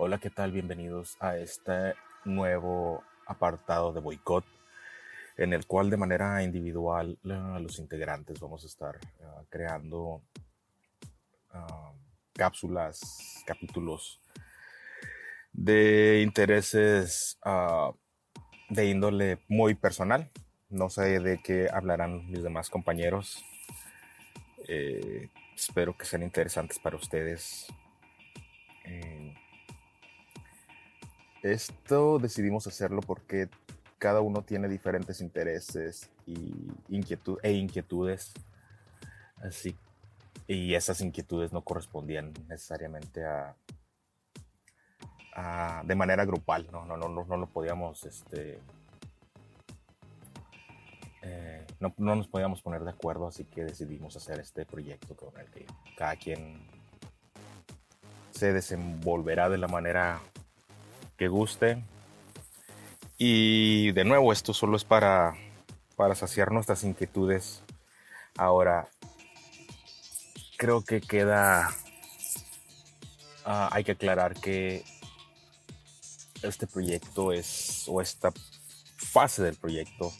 [0.00, 0.52] Hola, ¿qué tal?
[0.52, 4.44] Bienvenidos a este nuevo apartado de boicot,
[5.36, 10.22] en el cual de manera individual los integrantes vamos a estar uh, creando
[11.52, 11.92] uh,
[12.32, 14.20] cápsulas, capítulos
[15.52, 17.92] de intereses uh,
[18.68, 20.30] de índole muy personal.
[20.68, 23.44] No sé de qué hablarán mis demás compañeros.
[24.68, 27.66] Eh, espero que sean interesantes para ustedes.
[28.84, 29.17] Eh,
[31.42, 33.48] esto decidimos hacerlo porque
[33.98, 38.32] cada uno tiene diferentes intereses y inquietud, e inquietudes.
[39.42, 39.76] Así,
[40.46, 43.54] y esas inquietudes no correspondían necesariamente a,
[45.84, 48.58] de manera grupal, no, no, no, no, no lo podíamos, este,
[51.22, 55.38] eh, no, no, nos podíamos poner de acuerdo, así que decidimos hacer este proyecto con
[55.38, 55.64] el que
[55.96, 56.66] cada quien
[58.32, 60.20] se desenvolverá de la manera
[61.18, 61.84] que guste.
[63.18, 65.34] Y de nuevo, esto solo es para,
[65.96, 67.62] para saciar nuestras inquietudes.
[68.36, 68.88] Ahora,
[70.56, 71.70] creo que queda...
[73.44, 74.84] Uh, hay que aclarar que
[76.42, 78.30] este proyecto es, o esta
[78.96, 80.12] fase del proyecto,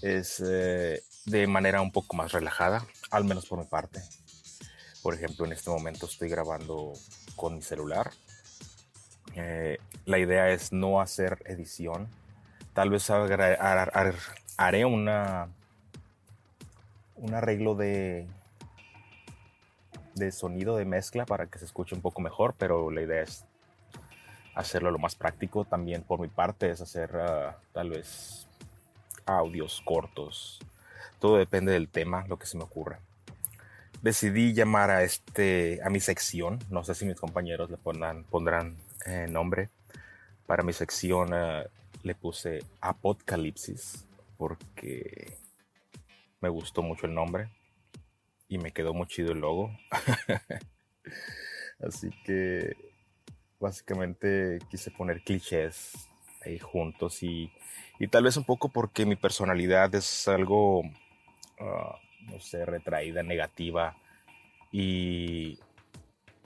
[0.00, 4.02] es eh, de manera un poco más relajada, al menos por mi parte.
[5.02, 6.94] Por ejemplo, en este momento estoy grabando
[7.36, 8.10] con mi celular
[9.34, 12.08] eh, la idea es no hacer edición.
[12.74, 13.10] Tal vez
[14.56, 15.48] haré una
[17.16, 18.26] un arreglo de
[20.32, 23.44] sonido de mezcla para que se escuche un poco mejor, pero la idea es
[24.54, 25.64] hacerlo lo más práctico.
[25.64, 28.46] También por mi parte es hacer uh, tal vez
[29.26, 30.60] audios cortos.
[31.18, 33.00] Todo depende del tema, lo que se me ocurra.
[34.02, 38.76] Decidí llamar a este a mi sección, no sé si mis compañeros le pondrán, pondrán
[39.06, 39.68] eh, nombre.
[40.46, 41.64] Para mi sección uh,
[42.02, 44.06] le puse Apocalipsis
[44.36, 45.36] porque
[46.40, 47.50] me gustó mucho el nombre
[48.48, 49.70] y me quedó muy chido el logo.
[51.86, 52.74] Así que
[53.58, 56.08] básicamente quise poner clichés
[56.44, 57.52] ahí juntos y,
[57.98, 63.96] y, tal vez un poco porque mi personalidad es algo, uh, no sé, retraída, negativa
[64.72, 65.58] y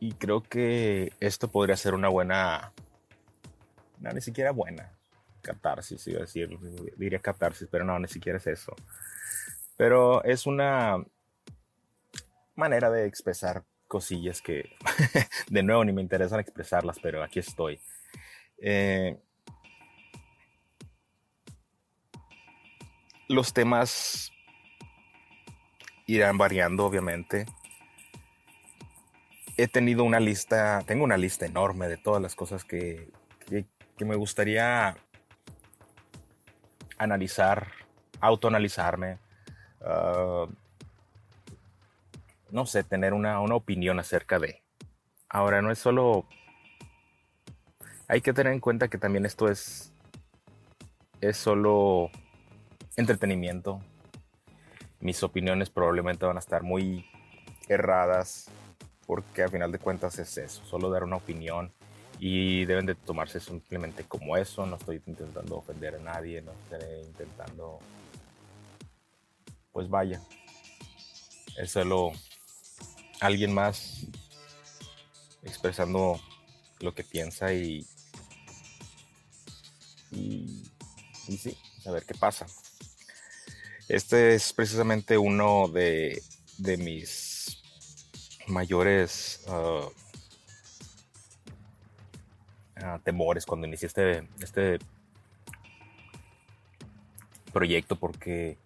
[0.00, 2.72] y creo que esto podría ser una buena,
[3.98, 4.90] no, ni siquiera buena,
[5.42, 6.58] catarsis, iba a decir,
[6.96, 8.74] diría catarsis, pero no, ni siquiera es eso.
[9.76, 11.04] Pero es una
[12.54, 14.74] manera de expresar cosillas que,
[15.50, 17.78] de nuevo, ni me interesan expresarlas, pero aquí estoy.
[18.56, 19.18] Eh,
[23.28, 24.32] los temas
[26.14, 27.46] irán variando, obviamente
[29.62, 33.10] he tenido una lista, tengo una lista enorme de todas las cosas que,
[33.46, 34.96] que, me gustaría
[36.96, 37.68] analizar,
[38.20, 39.18] autoanalizarme,
[39.82, 40.50] uh,
[42.50, 44.62] no sé, tener una, una opinión acerca de.
[45.28, 46.24] Ahora, no es solo...
[48.08, 49.92] Hay que tener en cuenta que también esto es,
[51.20, 52.10] es solo
[52.96, 53.82] entretenimiento.
[55.00, 57.06] Mis opiniones probablemente van a estar muy
[57.68, 58.48] erradas
[59.06, 61.72] porque al final de cuentas es eso, solo dar una opinión
[62.18, 67.06] y deben de tomarse simplemente como eso, no estoy intentando ofender a nadie, no estoy
[67.06, 67.78] intentando,
[69.72, 70.20] pues vaya,
[71.56, 72.12] es solo
[73.20, 74.06] alguien más
[75.42, 76.20] expresando
[76.80, 77.86] lo que piensa y,
[80.10, 80.62] y,
[81.26, 81.56] y sí,
[81.86, 82.46] a ver qué pasa.
[83.90, 86.22] Este es precisamente uno de,
[86.58, 87.60] de mis
[88.46, 89.90] mayores uh,
[92.80, 94.78] uh, temores cuando inicié este, este
[97.52, 98.56] proyecto porque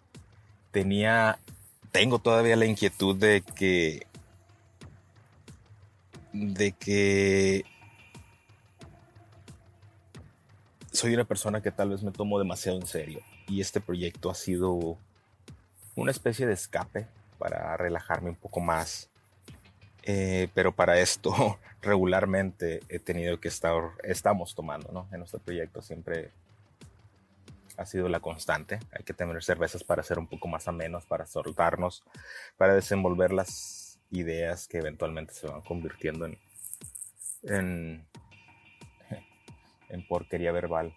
[0.73, 1.39] tenía,
[1.91, 4.07] tengo todavía la inquietud de que,
[6.35, 7.65] de que
[10.93, 14.35] soy una persona que tal vez me tomo demasiado en serio y este proyecto ha
[14.35, 14.99] sido
[15.97, 17.09] una especie de escape
[17.39, 19.11] para relajarme un poco más
[20.07, 25.09] eh, pero para esto regularmente he tenido que estar, estamos tomando, ¿no?
[25.13, 26.31] En nuestro proyecto siempre
[27.79, 28.81] ha sido la constante.
[28.93, 32.05] Hay que tener cervezas para ser un poco más amenos, para soltarnos,
[32.59, 36.39] para desenvolver las ideas que eventualmente se van convirtiendo en,
[37.43, 38.07] en,
[39.89, 40.95] en porquería verbal.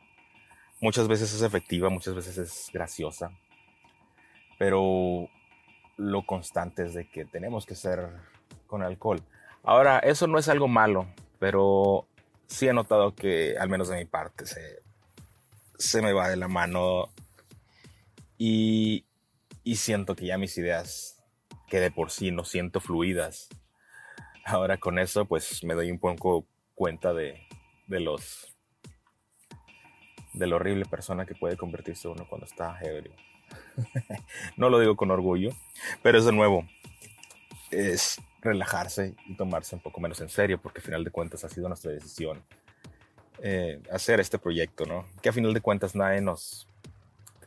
[0.82, 3.32] Muchas veces es efectiva, muchas veces es graciosa,
[4.58, 5.30] pero
[5.98, 8.10] lo constante es de que tenemos que ser
[8.68, 9.22] con alcohol.
[9.64, 11.08] Ahora, eso no es algo malo,
[11.40, 12.08] pero
[12.48, 14.82] sí he notado que, al menos de mi parte, se,
[15.78, 17.10] se me va de la mano
[18.38, 19.06] y,
[19.64, 21.24] y siento que ya mis ideas,
[21.68, 23.50] que de por sí no siento fluidas,
[24.46, 27.42] ahora con eso pues me doy un poco cuenta de,
[27.88, 28.54] de los
[30.34, 33.14] de la horrible persona que puede convertirse uno cuando está ebrio.
[34.58, 35.52] no lo digo con orgullo,
[36.02, 36.68] pero es de nuevo,
[37.72, 41.50] es relajarse y tomarse un poco menos en serio, porque al final de cuentas ha
[41.50, 42.44] sido nuestra decisión
[43.42, 45.06] eh, hacer este proyecto, ¿no?
[45.22, 46.68] Que a final de cuentas nadie nos...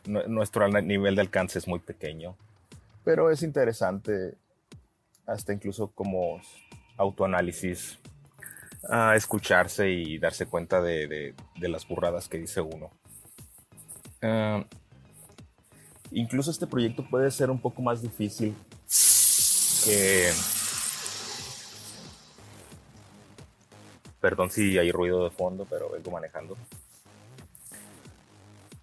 [0.05, 2.35] nuestro nivel de alcance es muy pequeño,
[3.03, 4.35] pero es interesante
[5.25, 6.41] hasta incluso como
[6.97, 7.99] autoanálisis
[9.15, 12.91] escucharse y darse cuenta de, las burradas que dice uno.
[14.21, 14.65] Ah,
[16.11, 18.55] incluso este proyecto puede ser un poco más difícil
[19.85, 20.31] que...
[24.19, 26.55] Perdón si hay ruido de fondo, pero vengo manejando.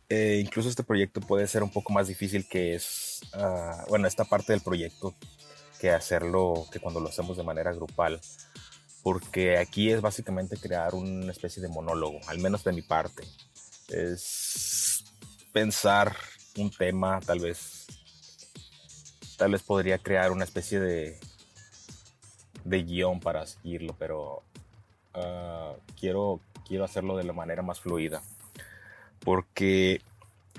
[0.08, 4.24] Eh, incluso este proyecto puede ser un poco más difícil que es, ah, bueno, esta
[4.24, 5.14] parte del proyecto
[5.78, 8.20] que hacerlo, que cuando lo hacemos de manera grupal
[9.02, 13.24] porque aquí es básicamente crear una especie de monólogo, al menos de mi parte.
[13.88, 15.04] Es
[15.52, 16.14] pensar
[16.58, 17.86] un tema, tal vez,
[19.36, 21.18] tal vez podría crear una especie de,
[22.64, 24.42] de guion para seguirlo, pero
[25.14, 28.22] ah, quiero, quiero hacerlo de la manera más fluida.
[29.20, 30.00] Porque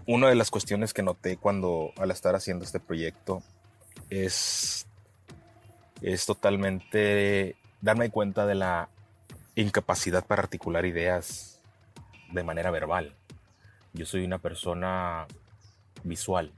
[0.06, 3.44] una de las cuestiones que noté cuando al estar haciendo este proyecto
[4.10, 4.88] es,
[6.02, 8.90] es totalmente darme cuenta de la
[9.56, 11.62] incapacidad para articular ideas
[12.32, 13.16] de manera verbal.
[13.94, 15.28] Yo soy una persona
[16.04, 16.52] visual.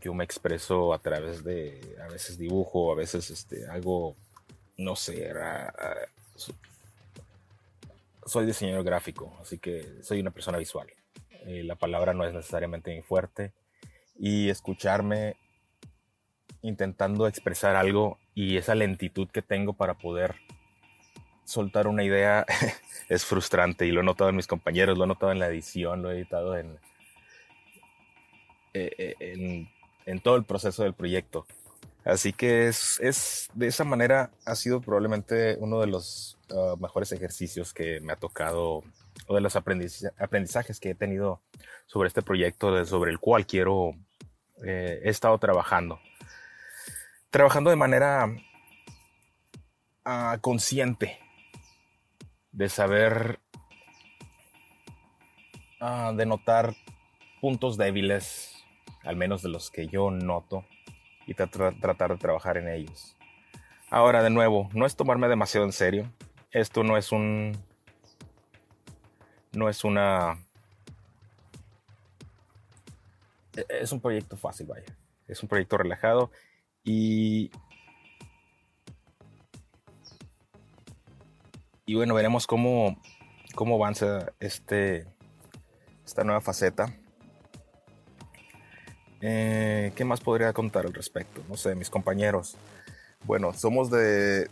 [0.00, 4.16] Yo me expreso a través de, a veces dibujo, a veces este, hago,
[4.78, 5.32] no sé,
[8.24, 10.86] soy diseñador gráfico, así que soy una persona visual.
[11.46, 13.52] Eh, la palabra no es necesariamente muy fuerte
[14.18, 15.36] y escucharme
[16.62, 20.36] intentando expresar algo y esa lentitud que tengo para poder
[21.44, 22.46] soltar una idea
[23.08, 26.02] es frustrante y lo he notado en mis compañeros, lo he notado en la edición,
[26.02, 26.78] lo he editado en,
[28.74, 29.66] eh, eh,
[30.06, 31.46] en, todo el proceso del proyecto.
[32.04, 37.12] Así que es, es, de esa manera ha sido probablemente uno de los uh, mejores
[37.12, 38.82] ejercicios que me ha tocado
[39.28, 41.40] o de los aprendizajes que he tenido
[41.86, 43.92] sobre este proyecto, sobre el cual quiero,
[44.64, 46.00] eh, he estado trabajando
[47.32, 48.28] trabajando de manera
[50.04, 51.18] ah, consciente,
[52.52, 53.40] de saber,
[55.80, 56.74] uh, de notar
[57.40, 58.61] puntos débiles,
[59.04, 60.64] al menos de los que yo noto,
[61.26, 63.16] y tratar de trabajar en ellos.
[63.90, 66.10] Ahora, de nuevo, no es tomarme demasiado en serio.
[66.50, 67.56] Esto no es un...
[69.52, 70.38] No es una...
[73.54, 74.86] E-, es un proyecto fácil, vaya.
[75.28, 76.30] Es un proyecto relajado
[76.84, 77.50] y,
[81.86, 83.00] y bueno, veremos cómo,
[83.54, 85.06] cómo avanza este,
[86.04, 86.94] esta nueva faceta.
[89.22, 91.42] Eh, ¿Qué más podría contar al respecto?
[91.48, 92.56] No sé, mis compañeros.
[93.24, 94.50] Bueno, somos de,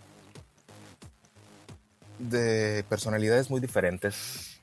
[2.18, 4.60] de personalidades muy diferentes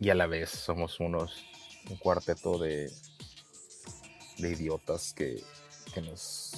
[0.00, 1.44] y a la vez somos unos
[1.90, 2.90] un cuarteto de,
[4.38, 5.42] de idiotas que
[5.92, 6.52] que nos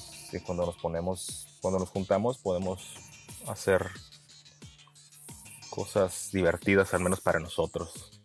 [0.44, 2.94] cuando nos ponemos, cuando nos juntamos podemos
[3.46, 3.88] hacer
[5.70, 8.22] cosas divertidas, al menos para nosotros.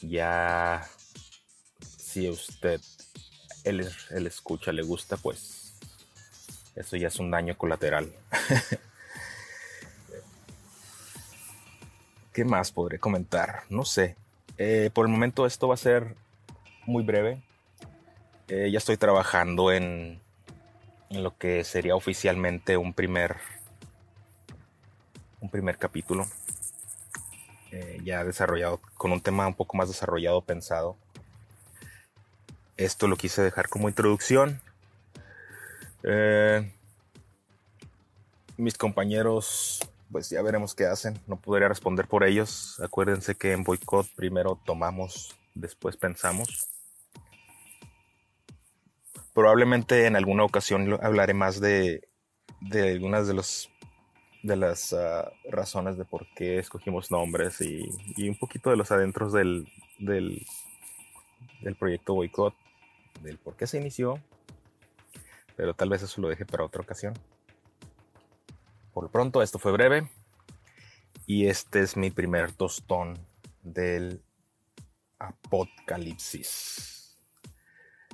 [0.00, 0.88] Ya
[1.98, 2.80] si usted
[3.64, 5.74] él, él escucha, le gusta, pues
[6.74, 8.12] eso ya es un daño colateral.
[12.32, 13.64] ¿Qué más podré comentar?
[13.68, 14.16] No sé.
[14.56, 16.14] Eh, por el momento esto va a ser
[16.86, 17.42] muy breve.
[18.48, 20.20] Eh, ya estoy trabajando en
[21.10, 23.36] en lo que sería oficialmente un primer
[25.40, 26.26] un primer capítulo
[27.72, 30.96] eh, ya desarrollado con un tema un poco más desarrollado pensado
[32.84, 34.60] esto lo quise dejar como introducción.
[36.02, 36.72] Eh,
[38.56, 41.20] mis compañeros pues ya veremos qué hacen.
[41.26, 42.80] No podría responder por ellos.
[42.80, 46.68] Acuérdense que en boicot primero tomamos después pensamos.
[49.32, 52.08] Probablemente en alguna ocasión hablaré más de,
[52.72, 53.70] algunas de los
[54.42, 57.90] de las ah, razones de por qué escogimos nombres y,
[58.26, 59.68] un poquito de los adentros del,
[59.98, 60.46] del,
[61.78, 62.54] proyecto Boycott,
[63.22, 64.20] del por qué se inició,
[65.56, 67.14] pero tal vez eso lo deje para otra ocasión.
[68.92, 70.10] Por lo pronto, esto fue breve
[71.26, 73.18] y este es mi primer tostón
[73.62, 74.22] del
[75.18, 77.16] apocalipsis.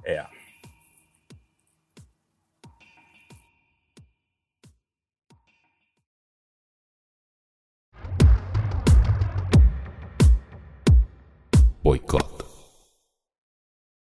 [0.05, 0.29] Ea.
[11.83, 12.36] Boycott.